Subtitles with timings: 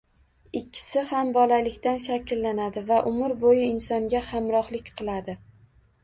[0.59, 5.37] Ikkisi ham bolalikdan shakllanadi va umr bo`yi insonga hamrohlik qiladi